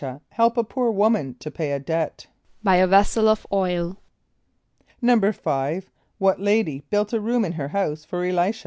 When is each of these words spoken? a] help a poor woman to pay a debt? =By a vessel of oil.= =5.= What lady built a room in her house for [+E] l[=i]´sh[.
a] 0.03 0.19
help 0.29 0.57
a 0.57 0.63
poor 0.63 0.89
woman 0.89 1.35
to 1.37 1.51
pay 1.51 1.71
a 1.73 1.77
debt? 1.79 2.25
=By 2.63 2.77
a 2.77 2.87
vessel 2.87 3.27
of 3.27 3.45
oil.= 3.53 3.99
=5.= 5.03 5.83
What 6.17 6.39
lady 6.39 6.81
built 6.89 7.13
a 7.13 7.21
room 7.21 7.45
in 7.45 7.51
her 7.51 7.67
house 7.67 8.03
for 8.03 8.25
[+E] 8.25 8.31
l[=i]´sh[. 8.31 8.59